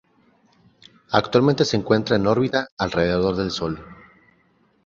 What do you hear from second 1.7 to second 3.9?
encuentra en órbita alrededor del Sol.